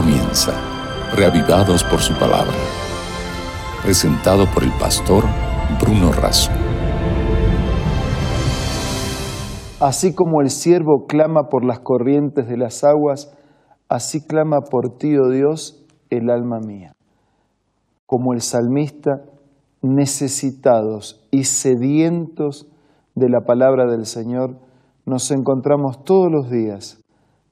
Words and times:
comienza, 0.00 0.52
reavivados 1.16 1.82
por 1.82 1.98
su 1.98 2.14
palabra. 2.14 2.54
Presentado 3.82 4.44
por 4.54 4.62
el 4.62 4.70
pastor 4.78 5.24
Bruno 5.80 6.12
Razo. 6.12 6.52
Así 9.80 10.14
como 10.14 10.40
el 10.40 10.50
siervo 10.50 11.06
clama 11.08 11.48
por 11.50 11.64
las 11.64 11.80
corrientes 11.80 12.46
de 12.46 12.56
las 12.56 12.84
aguas, 12.84 13.36
así 13.88 14.24
clama 14.24 14.60
por 14.60 14.98
ti, 14.98 15.16
oh 15.18 15.30
Dios, 15.30 15.84
el 16.10 16.30
alma 16.30 16.60
mía. 16.60 16.92
Como 18.06 18.34
el 18.34 18.40
salmista, 18.40 19.24
necesitados 19.82 21.26
y 21.32 21.42
sedientos 21.42 22.68
de 23.16 23.28
la 23.28 23.40
palabra 23.40 23.90
del 23.90 24.06
Señor, 24.06 24.60
nos 25.06 25.32
encontramos 25.32 26.04
todos 26.04 26.30
los 26.30 26.50
días 26.50 27.02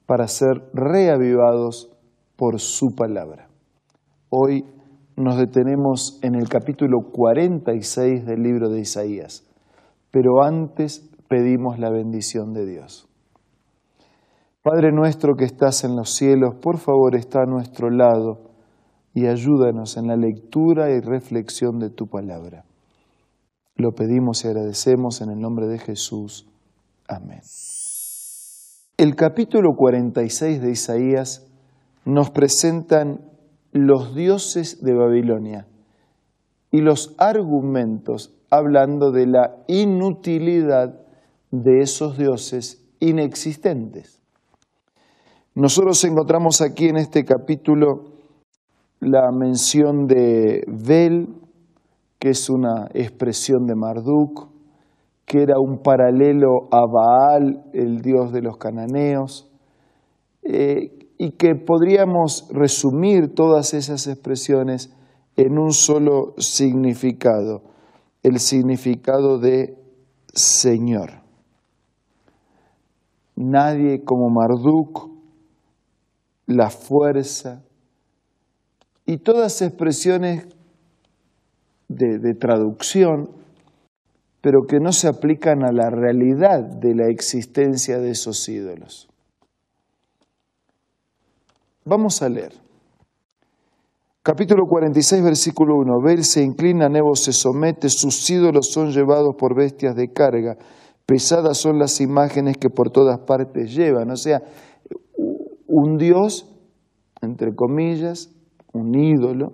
para 0.05 0.29
ser 0.29 0.61
reavivados 0.73 1.91
por 2.37 2.59
su 2.59 2.95
palabra. 2.95 3.49
Hoy 4.29 4.63
nos 5.15 5.37
detenemos 5.37 6.19
en 6.21 6.35
el 6.35 6.47
capítulo 6.47 6.99
46 7.11 8.25
del 8.25 8.43
libro 8.43 8.69
de 8.69 8.81
Isaías, 8.81 9.43
pero 10.11 10.43
antes 10.43 11.09
pedimos 11.27 11.79
la 11.79 11.89
bendición 11.89 12.53
de 12.53 12.65
Dios. 12.65 13.09
Padre 14.61 14.91
nuestro 14.91 15.35
que 15.35 15.45
estás 15.45 15.83
en 15.83 15.95
los 15.95 16.11
cielos, 16.13 16.55
por 16.61 16.77
favor 16.77 17.15
está 17.15 17.41
a 17.41 17.45
nuestro 17.45 17.89
lado 17.89 18.51
y 19.13 19.25
ayúdanos 19.25 19.97
en 19.97 20.07
la 20.07 20.15
lectura 20.15 20.91
y 20.91 20.99
reflexión 20.99 21.79
de 21.79 21.89
tu 21.89 22.07
palabra. 22.07 22.65
Lo 23.75 23.93
pedimos 23.93 24.43
y 24.43 24.49
agradecemos 24.49 25.21
en 25.21 25.31
el 25.31 25.39
nombre 25.39 25.67
de 25.67 25.79
Jesús. 25.79 26.47
Amén. 27.07 27.41
El 28.97 29.15
capítulo 29.15 29.75
46 29.75 30.61
de 30.61 30.71
Isaías 30.71 31.46
nos 32.07 32.29
presentan 32.29 33.19
los 33.73 34.15
dioses 34.15 34.81
de 34.81 34.93
Babilonia 34.93 35.67
y 36.71 36.79
los 36.79 37.13
argumentos 37.17 38.33
hablando 38.49 39.11
de 39.11 39.27
la 39.27 39.57
inutilidad 39.67 41.01
de 41.51 41.81
esos 41.81 42.17
dioses 42.17 42.81
inexistentes. 43.01 44.21
Nosotros 45.53 46.01
encontramos 46.05 46.61
aquí 46.61 46.87
en 46.87 46.95
este 46.95 47.25
capítulo 47.25 48.13
la 49.01 49.29
mención 49.33 50.07
de 50.07 50.63
Bel, 50.65 51.27
que 52.19 52.29
es 52.29 52.49
una 52.49 52.87
expresión 52.93 53.65
de 53.65 53.75
Marduk, 53.75 54.47
que 55.25 55.41
era 55.41 55.59
un 55.59 55.79
paralelo 55.83 56.69
a 56.71 56.85
Baal, 56.85 57.65
el 57.73 57.99
dios 57.99 58.31
de 58.31 58.41
los 58.41 58.55
cananeos, 58.55 59.51
eh, 60.43 60.96
y 61.17 61.31
que 61.31 61.55
podríamos 61.55 62.47
resumir 62.51 63.33
todas 63.33 63.73
esas 63.73 64.07
expresiones 64.07 64.93
en 65.35 65.57
un 65.57 65.71
solo 65.71 66.33
significado, 66.37 67.63
el 68.23 68.39
significado 68.39 69.39
de 69.39 69.77
Señor. 70.33 71.21
Nadie 73.35 74.03
como 74.03 74.29
Marduk, 74.29 75.11
la 76.47 76.69
fuerza, 76.69 77.63
y 79.07 79.17
todas 79.17 79.61
expresiones 79.61 80.47
de, 81.87 82.35
traducción, 82.35 83.29
pero 84.41 84.67
que 84.67 84.79
no 84.79 84.91
se 84.91 85.07
aplican 85.07 85.63
a 85.63 85.71
la 85.71 85.89
realidad 85.89 86.59
de 86.59 86.93
la 86.93 87.07
existencia 87.07 87.99
de 87.99 88.11
esos 88.11 88.47
ídolos. 88.49 89.07
Vamos 91.89 92.21
a 92.21 92.27
leer. 92.27 92.51
Capítulo 94.21 94.65
46, 94.67 95.23
versículo 95.23 95.77
1. 95.77 96.01
Bel 96.03 96.25
se 96.25 96.43
inclina, 96.43 96.89
Nebo 96.89 97.15
se 97.15 97.31
somete, 97.31 97.87
sus 97.87 98.29
ídolos 98.29 98.67
son 98.71 98.91
llevados 98.91 99.35
por 99.37 99.55
bestias 99.55 99.95
de 99.95 100.11
carga, 100.11 100.57
pesadas 101.05 101.57
son 101.57 101.79
las 101.79 102.01
imágenes 102.01 102.57
que 102.57 102.69
por 102.69 102.89
todas 102.89 103.19
partes 103.19 103.73
llevan. 103.73 104.11
O 104.11 104.17
sea, 104.17 104.41
un 105.65 105.95
Dios, 105.95 106.53
entre 107.21 107.55
comillas, 107.55 108.31
un 108.73 108.93
ídolo, 108.93 109.53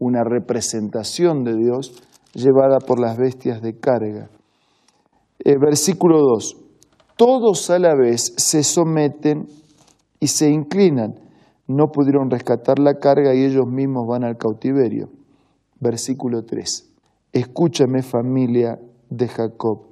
una 0.00 0.24
representación 0.24 1.44
de 1.44 1.54
Dios 1.54 2.02
llevada 2.34 2.80
por 2.80 2.98
las 2.98 3.16
bestias 3.16 3.62
de 3.62 3.78
carga. 3.78 4.30
Eh, 5.44 5.54
versículo 5.60 6.18
2. 6.18 6.56
Todos 7.14 7.70
a 7.70 7.78
la 7.78 7.94
vez 7.94 8.34
se 8.36 8.64
someten 8.64 9.46
y 10.18 10.26
se 10.26 10.50
inclinan. 10.50 11.29
No 11.72 11.92
pudieron 11.92 12.30
rescatar 12.30 12.80
la 12.80 12.94
carga 12.94 13.32
y 13.32 13.44
ellos 13.44 13.64
mismos 13.64 14.04
van 14.08 14.24
al 14.24 14.36
cautiverio. 14.36 15.08
Versículo 15.78 16.42
3. 16.42 16.90
Escúchame 17.32 18.02
familia 18.02 18.80
de 19.08 19.28
Jacob, 19.28 19.82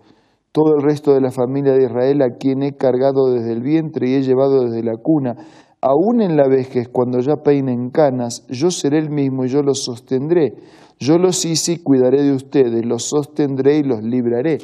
todo 0.50 0.75
el 0.75 0.83
resto 0.83 1.15
de 1.15 1.21
la 1.21 1.31
familia 1.31 1.75
de 1.75 1.84
Israel 1.84 2.22
a 2.22 2.37
quien 2.37 2.65
he 2.65 2.77
cargado 2.77 3.31
desde 3.33 3.53
el 3.53 3.62
vientre 3.62 4.09
y 4.09 4.15
he 4.15 4.22
llevado 4.22 4.65
desde 4.65 4.83
la 4.83 4.97
cuna 4.97 5.37
aún 5.81 6.21
en 6.21 6.37
la 6.37 6.49
vejez, 6.49 6.88
cuando 6.88 7.21
ya 7.21 7.37
peinen 7.37 7.91
canas, 7.91 8.44
yo 8.49 8.72
seré 8.72 8.99
el 8.99 9.11
mismo 9.11 9.44
y 9.44 9.49
yo 9.49 9.62
los 9.62 9.84
sostendré. 9.84 10.55
Yo 10.99 11.17
los 11.17 11.44
hice 11.44 11.75
y 11.75 11.78
cuidaré 11.78 12.25
de 12.25 12.33
ustedes, 12.33 12.84
los 12.84 13.05
sostendré 13.05 13.78
y 13.78 13.83
los 13.84 14.03
libraré. 14.03 14.59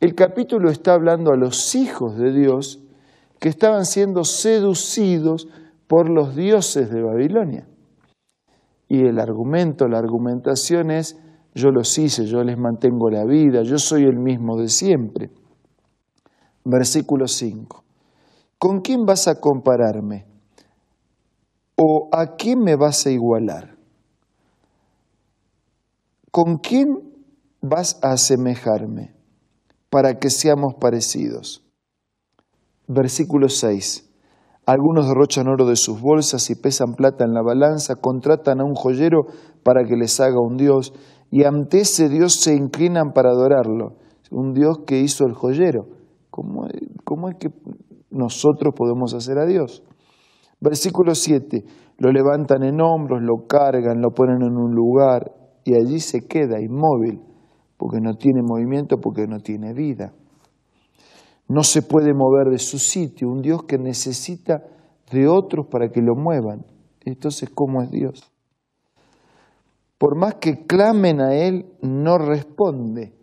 El 0.00 0.14
capítulo 0.14 0.70
está 0.70 0.94
hablando 0.94 1.30
a 1.30 1.36
los 1.36 1.74
hijos 1.74 2.16
de 2.16 2.32
Dios 2.32 2.80
que 3.38 3.50
estaban 3.50 3.84
siendo 3.84 4.24
seducidos 4.24 5.48
por 5.88 6.10
los 6.10 6.36
dioses 6.36 6.90
de 6.90 7.02
Babilonia. 7.02 7.66
Y 8.88 9.06
el 9.06 9.18
argumento, 9.18 9.88
la 9.88 9.98
argumentación 9.98 10.90
es, 10.90 11.18
yo 11.54 11.70
los 11.70 11.98
hice, 11.98 12.26
yo 12.26 12.44
les 12.44 12.56
mantengo 12.56 13.10
la 13.10 13.24
vida, 13.24 13.62
yo 13.62 13.78
soy 13.78 14.04
el 14.04 14.18
mismo 14.18 14.56
de 14.58 14.68
siempre. 14.68 15.30
Versículo 16.64 17.26
5. 17.26 17.84
¿Con 18.58 18.80
quién 18.80 19.04
vas 19.06 19.28
a 19.28 19.40
compararme? 19.40 20.26
¿O 21.76 22.08
a 22.12 22.36
quién 22.36 22.60
me 22.60 22.76
vas 22.76 23.06
a 23.06 23.10
igualar? 23.10 23.76
¿Con 26.30 26.58
quién 26.58 26.86
vas 27.62 27.98
a 28.02 28.12
asemejarme 28.12 29.14
para 29.88 30.18
que 30.18 30.28
seamos 30.28 30.74
parecidos? 30.74 31.64
Versículo 32.86 33.48
6. 33.48 34.07
Algunos 34.68 35.08
derrochan 35.08 35.48
oro 35.48 35.64
de 35.64 35.76
sus 35.76 35.98
bolsas 35.98 36.50
y 36.50 36.54
pesan 36.54 36.92
plata 36.92 37.24
en 37.24 37.32
la 37.32 37.40
balanza, 37.40 37.94
contratan 37.94 38.60
a 38.60 38.64
un 38.64 38.74
joyero 38.74 39.22
para 39.62 39.82
que 39.84 39.96
les 39.96 40.20
haga 40.20 40.42
un 40.46 40.58
dios, 40.58 40.92
y 41.30 41.44
ante 41.44 41.80
ese 41.80 42.10
dios 42.10 42.34
se 42.34 42.54
inclinan 42.54 43.12
para 43.14 43.30
adorarlo. 43.30 43.94
Un 44.30 44.52
dios 44.52 44.80
que 44.86 45.00
hizo 45.00 45.24
el 45.24 45.32
joyero. 45.32 45.86
¿Cómo, 46.28 46.66
cómo 47.02 47.30
es 47.30 47.36
que 47.36 47.48
nosotros 48.10 48.74
podemos 48.76 49.14
hacer 49.14 49.38
a 49.38 49.46
Dios? 49.46 49.82
Versículo 50.60 51.14
7, 51.14 51.64
lo 51.96 52.12
levantan 52.12 52.62
en 52.62 52.82
hombros, 52.82 53.22
lo 53.22 53.46
cargan, 53.46 54.02
lo 54.02 54.10
ponen 54.10 54.42
en 54.42 54.54
un 54.54 54.74
lugar 54.74 55.32
y 55.64 55.76
allí 55.76 55.98
se 55.98 56.26
queda 56.26 56.60
inmóvil, 56.60 57.22
porque 57.78 58.02
no 58.02 58.16
tiene 58.16 58.42
movimiento, 58.42 58.98
porque 58.98 59.26
no 59.26 59.38
tiene 59.38 59.72
vida. 59.72 60.12
No 61.48 61.64
se 61.64 61.82
puede 61.82 62.14
mover 62.14 62.48
de 62.50 62.58
su 62.58 62.78
sitio, 62.78 63.28
un 63.28 63.42
Dios 63.42 63.64
que 63.64 63.78
necesita 63.78 64.64
de 65.10 65.26
otros 65.26 65.66
para 65.66 65.90
que 65.90 66.02
lo 66.02 66.14
muevan. 66.14 66.64
Entonces, 67.04 67.48
¿cómo 67.50 67.82
es 67.82 67.90
Dios? 67.90 68.30
Por 69.96 70.14
más 70.14 70.34
que 70.34 70.66
clamen 70.66 71.20
a 71.20 71.34
Él, 71.34 71.66
no 71.80 72.18
responde, 72.18 73.14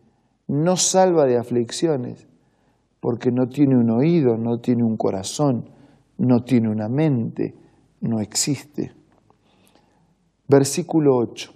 no 0.48 0.76
salva 0.76 1.26
de 1.26 1.38
aflicciones, 1.38 2.28
porque 3.00 3.32
no 3.32 3.48
tiene 3.48 3.78
un 3.78 3.92
oído, 3.92 4.38
no 4.38 4.60
tiene 4.60 4.84
un 4.84 4.98
corazón, 4.98 5.70
no 6.18 6.44
tiene 6.44 6.70
una 6.70 6.90
mente, 6.90 7.56
no 8.02 8.20
existe. 8.20 8.94
Versículo 10.48 11.16
8. 11.16 11.52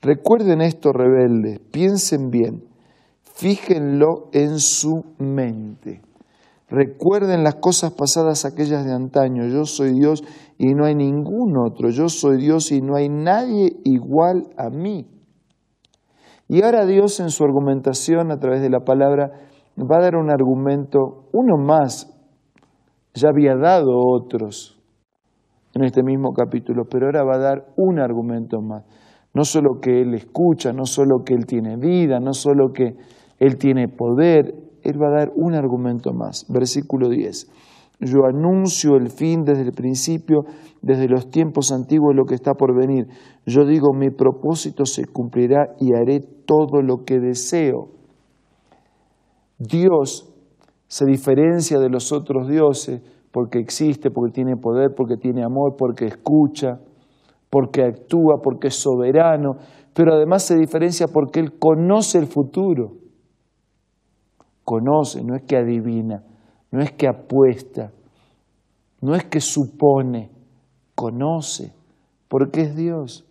Recuerden 0.00 0.60
esto, 0.60 0.92
rebeldes, 0.92 1.58
piensen 1.58 2.30
bien, 2.30 2.64
fíjenlo 3.34 4.30
en 4.32 4.58
su 4.58 5.04
mente. 5.18 6.02
Recuerden 6.68 7.44
las 7.44 7.56
cosas 7.56 7.92
pasadas, 7.92 8.44
aquellas 8.44 8.84
de 8.84 8.92
antaño. 8.92 9.46
Yo 9.46 9.64
soy 9.64 9.92
Dios 9.92 10.24
y 10.58 10.74
no 10.74 10.86
hay 10.86 10.94
ningún 10.94 11.54
otro. 11.58 11.90
Yo 11.90 12.08
soy 12.08 12.38
Dios 12.38 12.72
y 12.72 12.80
no 12.80 12.96
hay 12.96 13.08
nadie 13.08 13.76
igual 13.84 14.48
a 14.56 14.70
mí. 14.70 15.06
Y 16.48 16.62
ahora 16.62 16.86
Dios 16.86 17.20
en 17.20 17.30
su 17.30 17.44
argumentación 17.44 18.30
a 18.30 18.38
través 18.38 18.60
de 18.60 18.70
la 18.70 18.80
palabra 18.80 19.30
va 19.78 19.96
a 19.98 20.02
dar 20.02 20.16
un 20.16 20.30
argumento, 20.30 21.28
uno 21.32 21.56
más 21.56 22.10
ya 23.14 23.28
había 23.28 23.54
dado 23.56 23.92
otros 23.96 24.80
en 25.74 25.84
este 25.84 26.02
mismo 26.02 26.32
capítulo, 26.32 26.84
pero 26.88 27.06
ahora 27.06 27.24
va 27.24 27.36
a 27.36 27.38
dar 27.38 27.66
un 27.76 27.98
argumento 27.98 28.60
más. 28.60 28.84
No 29.32 29.44
solo 29.44 29.80
que 29.80 30.02
Él 30.02 30.14
escucha, 30.14 30.72
no 30.72 30.84
solo 30.84 31.24
que 31.24 31.34
Él 31.34 31.46
tiene 31.46 31.76
vida, 31.76 32.20
no 32.20 32.32
solo 32.32 32.72
que 32.72 32.94
Él 33.38 33.56
tiene 33.56 33.88
poder, 33.88 34.54
Él 34.82 35.00
va 35.00 35.08
a 35.08 35.18
dar 35.18 35.32
un 35.34 35.54
argumento 35.54 36.12
más. 36.12 36.46
Versículo 36.48 37.08
10. 37.08 37.50
Yo 38.00 38.26
anuncio 38.26 38.96
el 38.96 39.08
fin 39.08 39.44
desde 39.44 39.62
el 39.62 39.72
principio, 39.72 40.44
desde 40.82 41.08
los 41.08 41.30
tiempos 41.30 41.72
antiguos, 41.72 42.14
lo 42.14 42.24
que 42.24 42.34
está 42.34 42.54
por 42.54 42.76
venir. 42.76 43.06
Yo 43.46 43.64
digo, 43.64 43.92
mi 43.94 44.10
propósito 44.10 44.84
se 44.84 45.06
cumplirá 45.06 45.74
y 45.78 45.94
haré 45.94 46.20
todo 46.20 46.82
lo 46.82 47.04
que 47.04 47.20
deseo. 47.20 47.88
Dios 49.58 50.30
se 50.88 51.06
diferencia 51.06 51.78
de 51.78 51.88
los 51.88 52.12
otros 52.12 52.48
dioses 52.48 53.00
porque 53.32 53.58
existe, 53.58 54.10
porque 54.10 54.32
tiene 54.32 54.56
poder, 54.56 54.90
porque 54.96 55.16
tiene 55.16 55.42
amor, 55.44 55.74
porque 55.76 56.06
escucha, 56.06 56.80
porque 57.50 57.82
actúa, 57.82 58.40
porque 58.42 58.68
es 58.68 58.74
soberano, 58.74 59.56
pero 59.94 60.14
además 60.14 60.44
se 60.44 60.56
diferencia 60.56 61.06
porque 61.08 61.40
Él 61.40 61.58
conoce 61.58 62.18
el 62.18 62.26
futuro. 62.26 63.03
Conoce, 64.64 65.22
no 65.22 65.36
es 65.36 65.42
que 65.42 65.56
adivina, 65.56 66.24
no 66.70 66.80
es 66.80 66.92
que 66.92 67.06
apuesta, 67.06 67.92
no 69.00 69.14
es 69.14 69.24
que 69.24 69.40
supone, 69.40 70.30
conoce, 70.94 71.72
porque 72.28 72.62
es 72.62 72.74
Dios, 72.74 73.26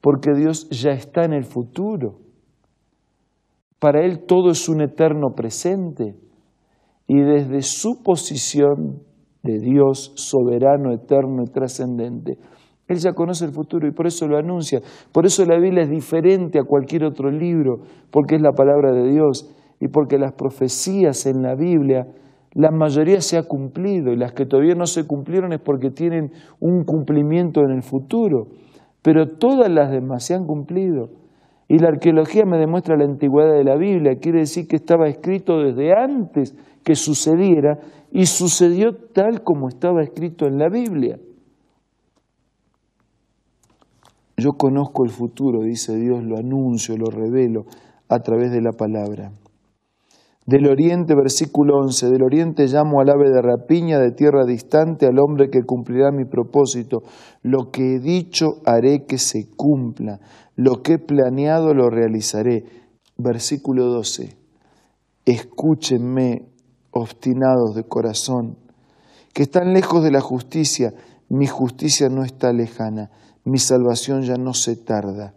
porque 0.00 0.32
Dios 0.34 0.68
ya 0.70 0.90
está 0.90 1.24
en 1.24 1.34
el 1.34 1.44
futuro. 1.44 2.18
Para 3.78 4.04
Él 4.04 4.24
todo 4.26 4.50
es 4.50 4.68
un 4.68 4.80
eterno 4.80 5.34
presente 5.36 6.16
y 7.06 7.20
desde 7.20 7.60
su 7.60 8.02
posición 8.02 9.02
de 9.42 9.58
Dios 9.58 10.12
soberano, 10.16 10.92
eterno 10.92 11.42
y 11.42 11.50
trascendente, 11.50 12.38
Él 12.88 12.98
ya 12.98 13.12
conoce 13.12 13.44
el 13.44 13.52
futuro 13.52 13.86
y 13.86 13.92
por 13.92 14.06
eso 14.06 14.26
lo 14.26 14.38
anuncia. 14.38 14.80
Por 15.12 15.26
eso 15.26 15.44
la 15.44 15.58
Biblia 15.58 15.82
es 15.82 15.90
diferente 15.90 16.58
a 16.58 16.64
cualquier 16.64 17.04
otro 17.04 17.30
libro, 17.30 17.80
porque 18.10 18.36
es 18.36 18.40
la 18.40 18.52
palabra 18.52 18.92
de 18.92 19.10
Dios 19.10 19.54
y 19.84 19.88
porque 19.88 20.16
las 20.16 20.32
profecías 20.32 21.26
en 21.26 21.42
la 21.42 21.54
Biblia, 21.54 22.06
la 22.54 22.70
mayoría 22.70 23.20
se 23.20 23.36
ha 23.36 23.42
cumplido 23.42 24.14
y 24.14 24.16
las 24.16 24.32
que 24.32 24.46
todavía 24.46 24.74
no 24.74 24.86
se 24.86 25.06
cumplieron 25.06 25.52
es 25.52 25.60
porque 25.60 25.90
tienen 25.90 26.32
un 26.58 26.84
cumplimiento 26.84 27.60
en 27.60 27.70
el 27.70 27.82
futuro, 27.82 28.46
pero 29.02 29.36
todas 29.36 29.70
las 29.70 29.90
demás 29.90 30.24
se 30.24 30.32
han 30.32 30.46
cumplido. 30.46 31.10
Y 31.68 31.80
la 31.80 31.88
arqueología 31.88 32.46
me 32.46 32.56
demuestra 32.56 32.96
la 32.96 33.04
antigüedad 33.04 33.52
de 33.52 33.62
la 33.62 33.76
Biblia, 33.76 34.16
quiere 34.18 34.38
decir 34.38 34.66
que 34.66 34.76
estaba 34.76 35.06
escrito 35.06 35.58
desde 35.58 35.92
antes 35.92 36.56
que 36.82 36.94
sucediera 36.94 37.78
y 38.10 38.24
sucedió 38.24 38.96
tal 38.96 39.42
como 39.42 39.68
estaba 39.68 40.02
escrito 40.02 40.46
en 40.46 40.56
la 40.56 40.70
Biblia. 40.70 41.18
Yo 44.38 44.52
conozco 44.52 45.04
el 45.04 45.10
futuro, 45.10 45.60
dice 45.60 45.94
Dios, 45.94 46.24
lo 46.24 46.38
anuncio, 46.38 46.96
lo 46.96 47.10
revelo 47.10 47.66
a 48.08 48.20
través 48.20 48.50
de 48.50 48.62
la 48.62 48.72
palabra. 48.72 49.30
Del 50.46 50.66
oriente, 50.66 51.14
versículo 51.14 51.78
11, 51.78 52.10
del 52.10 52.22
oriente 52.22 52.66
llamo 52.66 53.00
al 53.00 53.08
ave 53.08 53.30
de 53.30 53.40
rapiña 53.40 53.98
de 53.98 54.10
tierra 54.10 54.44
distante, 54.44 55.06
al 55.06 55.18
hombre 55.18 55.48
que 55.48 55.62
cumplirá 55.62 56.10
mi 56.12 56.26
propósito. 56.26 57.02
Lo 57.42 57.70
que 57.70 57.94
he 57.94 57.98
dicho 57.98 58.60
haré 58.66 59.06
que 59.06 59.16
se 59.16 59.48
cumpla, 59.56 60.20
lo 60.54 60.82
que 60.82 60.94
he 60.94 60.98
planeado 60.98 61.72
lo 61.72 61.88
realizaré. 61.88 62.64
Versículo 63.16 63.86
12, 63.86 64.36
escúchenme, 65.24 66.50
obstinados 66.90 67.74
de 67.74 67.84
corazón, 67.84 68.58
que 69.32 69.44
están 69.44 69.72
lejos 69.72 70.04
de 70.04 70.10
la 70.10 70.20
justicia, 70.20 70.92
mi 71.30 71.46
justicia 71.46 72.10
no 72.10 72.22
está 72.22 72.52
lejana, 72.52 73.10
mi 73.44 73.58
salvación 73.58 74.22
ya 74.22 74.36
no 74.36 74.52
se 74.52 74.76
tarda. 74.76 75.32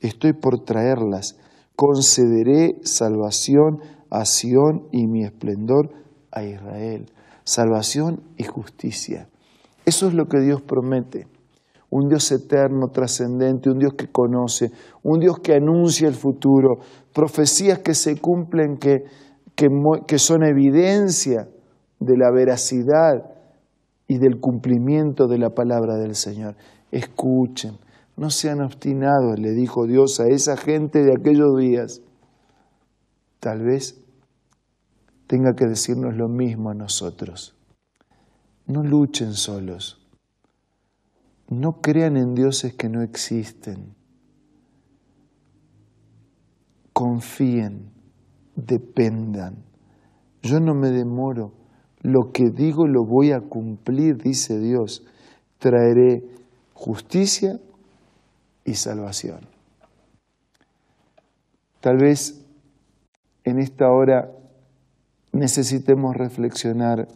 Estoy 0.00 0.32
por 0.32 0.64
traerlas, 0.64 1.36
concederé 1.74 2.76
salvación 2.84 3.80
a 4.16 4.24
Sión 4.24 4.88
y 4.92 5.06
mi 5.06 5.24
esplendor 5.24 5.90
a 6.32 6.42
Israel. 6.42 7.06
Salvación 7.44 8.22
y 8.38 8.44
justicia. 8.44 9.28
Eso 9.84 10.08
es 10.08 10.14
lo 10.14 10.26
que 10.26 10.40
Dios 10.40 10.62
promete. 10.62 11.26
Un 11.90 12.08
Dios 12.08 12.32
eterno, 12.32 12.88
trascendente, 12.88 13.70
un 13.70 13.78
Dios 13.78 13.92
que 13.94 14.08
conoce, 14.08 14.70
un 15.02 15.20
Dios 15.20 15.38
que 15.40 15.54
anuncia 15.54 16.08
el 16.08 16.14
futuro, 16.14 16.78
profecías 17.12 17.80
que 17.80 17.94
se 17.94 18.18
cumplen, 18.18 18.78
que, 18.78 19.04
que, 19.54 19.68
que 20.06 20.18
son 20.18 20.44
evidencia 20.44 21.48
de 22.00 22.16
la 22.16 22.30
veracidad 22.32 23.34
y 24.08 24.18
del 24.18 24.40
cumplimiento 24.40 25.26
de 25.26 25.38
la 25.38 25.50
palabra 25.50 25.96
del 25.96 26.14
Señor. 26.14 26.56
Escuchen, 26.90 27.78
no 28.16 28.30
sean 28.30 28.62
obstinados, 28.62 29.38
le 29.38 29.52
dijo 29.52 29.86
Dios 29.86 30.20
a 30.20 30.26
esa 30.26 30.56
gente 30.56 31.04
de 31.04 31.12
aquellos 31.12 31.56
días. 31.58 32.02
Tal 33.40 33.62
vez 33.62 34.05
tenga 35.26 35.54
que 35.54 35.66
decirnos 35.66 36.16
lo 36.16 36.28
mismo 36.28 36.70
a 36.70 36.74
nosotros. 36.74 37.56
No 38.66 38.82
luchen 38.82 39.34
solos. 39.34 40.02
No 41.48 41.80
crean 41.80 42.16
en 42.16 42.34
dioses 42.34 42.74
que 42.74 42.88
no 42.88 43.02
existen. 43.02 43.94
Confíen, 46.92 47.92
dependan. 48.56 49.64
Yo 50.42 50.60
no 50.60 50.74
me 50.74 50.90
demoro. 50.90 51.52
Lo 52.00 52.32
que 52.32 52.50
digo 52.50 52.86
lo 52.86 53.04
voy 53.04 53.32
a 53.32 53.40
cumplir, 53.40 54.16
dice 54.16 54.58
Dios. 54.58 55.04
Traeré 55.58 56.24
justicia 56.72 57.60
y 58.64 58.74
salvación. 58.74 59.48
Tal 61.80 61.96
vez 61.98 62.44
en 63.44 63.60
esta 63.60 63.88
hora 63.88 64.28
necesitemos 65.36 66.16
reflexionar 66.16 67.08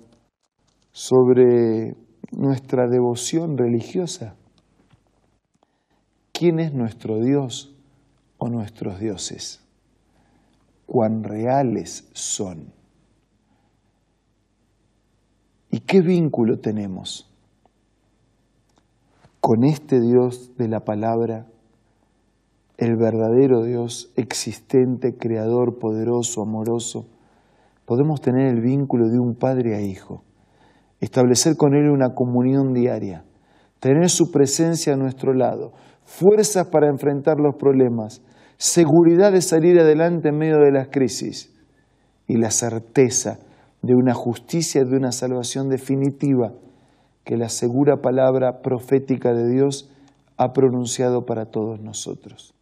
sobre 0.92 1.96
nuestra 2.32 2.86
devoción 2.86 3.56
religiosa. 3.56 4.36
¿Quién 6.32 6.60
es 6.60 6.74
nuestro 6.74 7.18
Dios 7.20 7.74
o 8.38 8.48
nuestros 8.48 9.00
dioses? 9.00 9.60
¿Cuán 10.86 11.24
reales 11.24 12.08
son? 12.12 12.72
¿Y 15.70 15.80
qué 15.80 16.00
vínculo 16.00 16.58
tenemos 16.58 17.26
con 19.40 19.64
este 19.64 20.00
Dios 20.00 20.56
de 20.58 20.68
la 20.68 20.80
palabra, 20.80 21.46
el 22.76 22.96
verdadero 22.96 23.62
Dios 23.62 24.12
existente, 24.16 25.16
creador, 25.16 25.78
poderoso, 25.78 26.42
amoroso? 26.42 27.06
Podemos 27.90 28.20
tener 28.20 28.46
el 28.46 28.60
vínculo 28.60 29.08
de 29.08 29.18
un 29.18 29.34
padre 29.34 29.74
a 29.74 29.80
hijo 29.80 30.22
establecer 31.00 31.56
con 31.56 31.74
Él 31.74 31.90
una 31.90 32.14
comunión 32.14 32.72
diaria, 32.72 33.24
tener 33.80 34.10
su 34.10 34.30
presencia 34.30 34.92
a 34.92 34.96
nuestro 34.96 35.34
lado, 35.34 35.72
fuerzas 36.04 36.68
para 36.68 36.88
enfrentar 36.88 37.40
los 37.40 37.56
problemas, 37.56 38.22
seguridad 38.58 39.32
de 39.32 39.40
salir 39.40 39.80
adelante 39.80 40.28
en 40.28 40.38
medio 40.38 40.58
de 40.58 40.70
las 40.70 40.86
crisis 40.86 41.52
y 42.28 42.36
la 42.36 42.52
certeza 42.52 43.40
de 43.82 43.96
una 43.96 44.14
justicia, 44.14 44.84
de 44.84 44.96
una 44.96 45.10
salvación 45.10 45.68
definitiva 45.68 46.52
que 47.24 47.36
la 47.36 47.48
segura 47.48 47.96
palabra 47.96 48.62
profética 48.62 49.32
de 49.32 49.50
Dios 49.50 49.90
ha 50.36 50.52
pronunciado 50.52 51.26
para 51.26 51.46
todos 51.46 51.80
nosotros. 51.80 52.54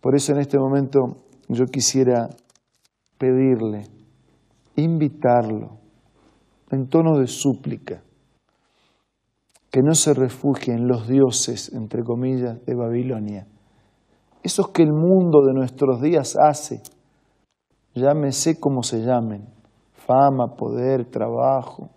Por 0.00 0.16
eso 0.16 0.32
en 0.32 0.38
este 0.38 0.58
momento 0.58 1.18
yo 1.50 1.66
quisiera 1.66 2.30
pedirle, 3.18 3.84
invitarlo, 4.76 5.78
en 6.70 6.88
tono 6.88 7.18
de 7.18 7.26
súplica, 7.26 8.02
que 9.70 9.82
no 9.82 9.94
se 9.94 10.14
refugie 10.14 10.72
en 10.72 10.86
los 10.86 11.08
dioses, 11.08 11.72
entre 11.72 12.02
comillas, 12.04 12.64
de 12.64 12.74
Babilonia, 12.74 13.46
esos 14.42 14.68
que 14.68 14.82
el 14.82 14.92
mundo 14.92 15.42
de 15.44 15.52
nuestros 15.52 16.00
días 16.00 16.36
hace, 16.40 16.80
llámese 17.94 18.60
como 18.60 18.82
se 18.82 19.00
llamen, 19.00 19.46
fama, 19.92 20.54
poder, 20.56 21.04
trabajo, 21.04 21.90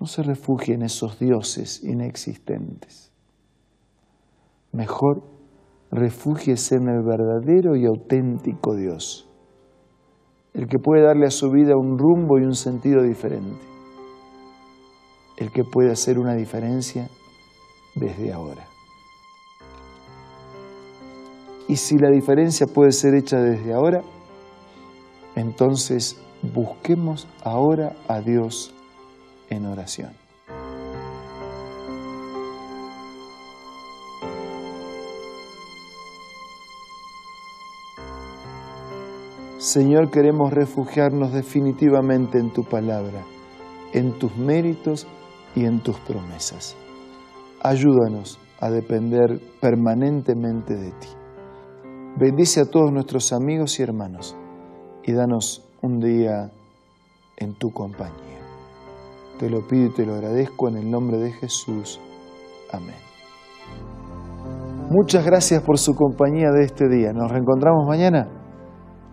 no 0.00 0.06
se 0.06 0.22
refugie 0.22 0.74
en 0.74 0.82
esos 0.82 1.18
dioses 1.18 1.84
inexistentes. 1.84 3.12
Mejor 4.72 5.22
refúgiese 5.90 6.76
en 6.76 6.88
el 6.88 7.02
verdadero 7.02 7.76
y 7.76 7.84
auténtico 7.86 8.74
Dios 8.74 9.29
el 10.54 10.66
que 10.68 10.78
puede 10.78 11.02
darle 11.02 11.26
a 11.26 11.30
su 11.30 11.50
vida 11.50 11.76
un 11.76 11.98
rumbo 11.98 12.38
y 12.38 12.44
un 12.44 12.54
sentido 12.54 13.02
diferente, 13.02 13.64
el 15.36 15.50
que 15.52 15.64
puede 15.64 15.90
hacer 15.90 16.18
una 16.18 16.34
diferencia 16.34 17.08
desde 17.94 18.32
ahora. 18.32 18.66
Y 21.68 21.76
si 21.76 21.98
la 21.98 22.10
diferencia 22.10 22.66
puede 22.66 22.90
ser 22.90 23.14
hecha 23.14 23.40
desde 23.40 23.72
ahora, 23.72 24.02
entonces 25.36 26.20
busquemos 26.42 27.28
ahora 27.44 27.94
a 28.08 28.20
Dios 28.20 28.74
en 29.50 29.66
oración. 29.66 30.10
Señor, 39.60 40.10
queremos 40.10 40.54
refugiarnos 40.54 41.34
definitivamente 41.34 42.38
en 42.38 42.50
tu 42.50 42.64
palabra, 42.64 43.26
en 43.92 44.18
tus 44.18 44.34
méritos 44.38 45.06
y 45.54 45.66
en 45.66 45.80
tus 45.80 45.98
promesas. 45.98 46.74
Ayúdanos 47.62 48.38
a 48.58 48.70
depender 48.70 49.38
permanentemente 49.60 50.74
de 50.76 50.92
ti. 50.92 51.08
Bendice 52.16 52.62
a 52.62 52.70
todos 52.70 52.90
nuestros 52.90 53.34
amigos 53.34 53.78
y 53.78 53.82
hermanos 53.82 54.34
y 55.04 55.12
danos 55.12 55.62
un 55.82 56.00
día 56.00 56.50
en 57.36 57.52
tu 57.52 57.68
compañía. 57.68 58.40
Te 59.38 59.50
lo 59.50 59.68
pido 59.68 59.88
y 59.88 59.92
te 59.92 60.06
lo 60.06 60.14
agradezco 60.14 60.70
en 60.70 60.78
el 60.78 60.90
nombre 60.90 61.18
de 61.18 61.32
Jesús. 61.32 62.00
Amén. 62.72 62.96
Muchas 64.88 65.22
gracias 65.22 65.62
por 65.62 65.76
su 65.76 65.92
compañía 65.92 66.50
de 66.50 66.64
este 66.64 66.88
día. 66.88 67.12
Nos 67.12 67.30
reencontramos 67.30 67.86
mañana 67.86 68.39